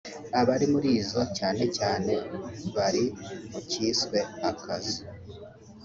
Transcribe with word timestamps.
abari 0.39 0.65
muri 0.73 0.89
zo 1.09 1.23
cyane 1.37 1.63
cyane 1.77 2.13
bari 2.75 3.03
mu 3.51 3.59
cyiswe 3.69 4.19
«Akazu» 4.49 5.01